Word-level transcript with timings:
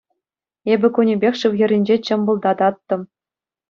Эпӗ 0.73 0.87
кунӗпех 0.95 1.33
шыв 1.39 1.53
хӗрринче 1.59 1.95
чӑмпӑлтататтӑм. 2.05 3.01